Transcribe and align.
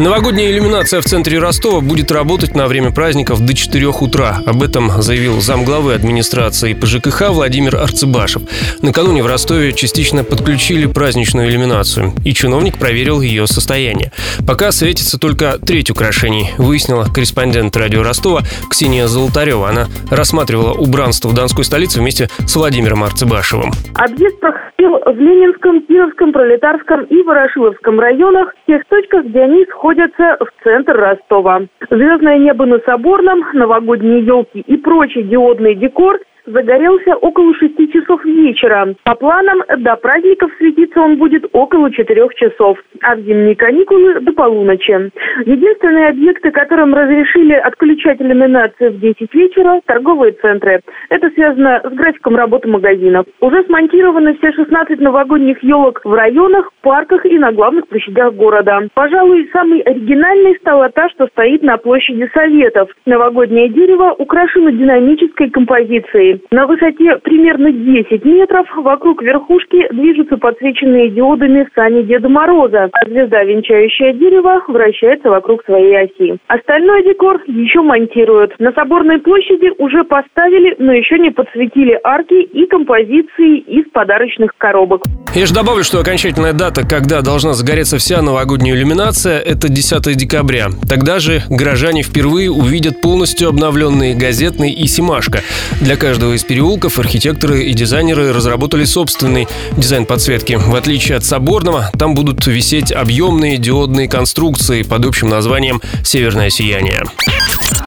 Новогодняя 0.00 0.50
иллюминация 0.50 1.02
в 1.02 1.04
центре 1.04 1.38
Ростова 1.38 1.82
будет 1.82 2.10
работать 2.10 2.54
на 2.54 2.66
время 2.68 2.90
праздников 2.90 3.44
до 3.44 3.52
4 3.52 3.88
утра. 3.88 4.40
Об 4.46 4.62
этом 4.62 5.02
заявил 5.02 5.42
замглавы 5.42 5.92
администрации 5.92 6.72
ПЖКХ 6.72 7.28
Владимир 7.28 7.76
Арцебашев. 7.76 8.40
Накануне 8.80 9.22
в 9.22 9.26
Ростове 9.26 9.74
частично 9.74 10.24
подключили 10.24 10.86
праздничную 10.86 11.50
иллюминацию, 11.50 12.14
и 12.24 12.32
чиновник 12.32 12.78
проверил 12.78 13.20
ее 13.20 13.46
состояние. 13.46 14.10
Пока 14.46 14.72
светится 14.72 15.18
только 15.18 15.58
треть 15.58 15.90
украшений, 15.90 16.50
выяснила 16.56 17.04
корреспондент 17.04 17.76
радио 17.76 18.02
Ростова 18.02 18.40
Ксения 18.70 19.06
Золотарева. 19.06 19.68
Она 19.68 19.88
рассматривала 20.08 20.72
убранство 20.72 21.28
в 21.28 21.34
Донской 21.34 21.66
столице 21.66 22.00
вместе 22.00 22.30
с 22.46 22.56
Владимиром 22.56 23.04
Арцебашевым. 23.04 23.70
Объект 23.96 24.40
проходил 24.80 25.00
в 25.04 25.18
Ленинском, 25.18 25.82
Кировском, 25.82 26.32
Пролетарском 26.32 27.04
и 27.04 27.22
Ворошиловском 27.22 28.00
районах, 28.00 28.54
в 28.54 28.66
тех 28.66 28.84
точках, 28.86 29.24
где 29.26 29.42
они 29.42 29.64
сходятся 29.66 30.38
в 30.40 30.64
центр 30.64 30.96
Ростова. 30.96 31.62
Звездное 31.90 32.38
небо 32.38 32.66
на 32.66 32.78
Соборном, 32.80 33.44
новогодние 33.52 34.24
елки 34.24 34.60
и 34.60 34.76
прочий 34.76 35.22
диодный 35.22 35.74
декор 35.74 36.18
загорелся 36.52 37.16
около 37.16 37.54
шести 37.54 37.90
часов 37.92 38.24
вечера. 38.24 38.94
По 39.04 39.14
планам, 39.14 39.62
до 39.78 39.96
праздников 39.96 40.50
светиться 40.58 41.00
он 41.00 41.16
будет 41.16 41.44
около 41.52 41.90
четырех 41.92 42.34
часов, 42.34 42.78
а 43.02 43.16
в 43.16 43.20
зимние 43.20 43.56
каникулы 43.56 44.20
до 44.20 44.32
полуночи. 44.32 45.10
Единственные 45.46 46.08
объекты, 46.08 46.50
которым 46.50 46.94
разрешили 46.94 47.54
отключать 47.54 48.20
иллюминацию 48.20 48.92
в 48.92 49.00
10 49.00 49.34
вечера– 49.34 49.80
торговые 49.86 50.32
центры. 50.32 50.80
Это 51.08 51.30
связано 51.30 51.80
с 51.84 51.92
графиком 51.92 52.36
работы 52.36 52.68
магазинов. 52.68 53.26
Уже 53.40 53.64
смонтированы 53.64 54.34
все 54.34 54.52
16 54.52 55.00
новогодних 55.00 55.62
елок 55.62 56.00
в 56.04 56.12
районах, 56.12 56.70
парках 56.82 57.24
и 57.26 57.38
на 57.38 57.52
главных 57.52 57.88
площадях 57.88 58.34
города. 58.34 58.88
Пожалуй, 58.94 59.48
самой 59.52 59.80
оригинальной 59.80 60.56
стала 60.56 60.88
та, 60.90 61.08
что 61.10 61.26
стоит 61.28 61.62
на 61.62 61.76
площади 61.76 62.28
Советов. 62.32 62.90
Новогоднее 63.06 63.68
дерево 63.68 64.14
украшено 64.18 64.70
динамической 64.70 65.50
композицией. 65.50 66.39
На 66.50 66.66
высоте 66.66 67.16
примерно 67.22 67.72
10 67.72 68.24
метров 68.24 68.66
вокруг 68.76 69.22
верхушки 69.22 69.86
движутся 69.92 70.36
подсвеченные 70.36 71.10
диодами 71.10 71.68
сани 71.74 72.02
Деда 72.02 72.28
Мороза, 72.28 72.90
а 72.92 73.08
звезда, 73.08 73.44
венчающая 73.44 74.12
дерево, 74.12 74.62
вращается 74.68 75.30
вокруг 75.30 75.64
своей 75.64 75.96
оси. 75.96 76.38
Остальной 76.48 77.04
декор 77.04 77.42
еще 77.46 77.82
монтируют. 77.82 78.54
На 78.58 78.72
Соборной 78.72 79.18
площади 79.18 79.72
уже 79.78 80.04
поставили, 80.04 80.74
но 80.78 80.92
еще 80.92 81.18
не 81.18 81.30
подсветили 81.30 81.98
арки 82.02 82.42
и 82.42 82.66
композиции 82.66 83.58
из 83.58 83.88
подарочных 83.90 84.52
коробок. 84.56 85.02
Я 85.32 85.46
же 85.46 85.54
добавлю, 85.54 85.84
что 85.84 86.00
окончательная 86.00 86.52
дата, 86.52 86.82
когда 86.84 87.22
должна 87.22 87.54
загореться 87.54 87.98
вся 87.98 88.20
новогодняя 88.20 88.74
иллюминация, 88.74 89.38
это 89.38 89.68
10 89.68 90.16
декабря. 90.16 90.70
Тогда 90.88 91.20
же 91.20 91.44
горожане 91.48 92.02
впервые 92.02 92.50
увидят 92.50 93.00
полностью 93.00 93.48
обновленные 93.48 94.16
газетный 94.16 94.72
и 94.72 94.88
Симашка. 94.88 95.42
Для 95.80 95.96
каждого 95.96 96.34
из 96.34 96.42
переулков 96.42 96.98
архитекторы 96.98 97.62
и 97.62 97.72
дизайнеры 97.74 98.32
разработали 98.32 98.84
собственный 98.84 99.46
дизайн 99.76 100.04
подсветки. 100.04 100.54
В 100.54 100.74
отличие 100.74 101.16
от 101.16 101.24
соборного, 101.24 101.92
там 101.96 102.16
будут 102.16 102.44
висеть 102.48 102.90
объемные 102.90 103.56
диодные 103.56 104.08
конструкции 104.08 104.82
под 104.82 105.06
общим 105.06 105.28
названием 105.28 105.80
«Северное 106.02 106.50
сияние». 106.50 107.04